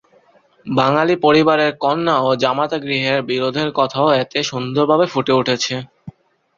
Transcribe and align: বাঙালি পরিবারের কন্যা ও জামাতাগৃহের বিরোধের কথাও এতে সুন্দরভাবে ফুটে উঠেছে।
বাঙালি 0.65 1.15
পরিবারের 1.25 1.71
কন্যা 1.83 2.15
ও 2.19 2.39
জামাতাগৃহের 2.43 3.19
বিরোধের 3.29 3.69
কথাও 3.79 4.07
এতে 4.21 4.39
সুন্দরভাবে 4.49 5.05
ফুটে 5.07 5.33
উঠেছে। 5.39 5.75